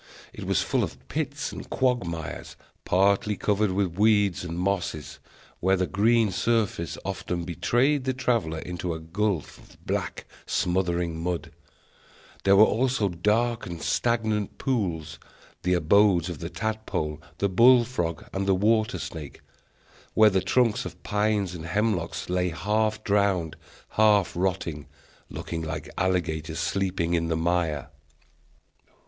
It 0.33 0.45
was 0.45 0.63
full 0.63 0.83
of 0.83 0.97
pits 1.09 1.51
and 1.51 1.69
quagmires, 1.69 2.55
partly 2.85 3.35
covered 3.37 3.69
with 3.71 3.99
weeds 3.99 4.43
and 4.43 4.57
mosses, 4.57 5.19
where 5.59 5.75
the 5.77 5.85
green 5.85 6.31
surface 6.31 6.97
often 7.05 7.43
betrayed 7.43 8.05
the 8.05 8.13
traveller 8.15 8.57
into 8.57 8.95
a 8.95 8.99
gulf 8.99 9.59
of 9.59 9.85
black, 9.85 10.25
smothering 10.47 11.21
mud; 11.21 11.51
there 12.45 12.55
were 12.55 12.63
also 12.65 13.09
dark 13.09 13.67
and 13.67 13.83
stagnant 13.83 14.57
pools, 14.57 15.19
the 15.61 15.75
abodes 15.75 16.29
of 16.29 16.39
the 16.39 16.49
tadpole, 16.49 17.21
the 17.37 17.47
bull 17.47 17.85
frog, 17.85 18.25
and 18.33 18.47
the 18.47 18.55
water 18.55 18.97
snake, 18.97 19.41
where 20.15 20.31
the 20.31 20.41
trunks 20.41 20.83
of 20.83 21.03
pines 21.03 21.53
and 21.53 21.67
hemlocks 21.67 22.27
lay 22.27 22.49
half 22.49 23.03
drowned, 23.03 23.55
half 23.89 24.33
rotting, 24.35 24.87
looking 25.29 25.61
like 25.61 25.91
alligators 25.95 26.57
sleeping 26.57 27.13
in 27.13 27.27
the 27.27 27.37
mire. 27.37 27.91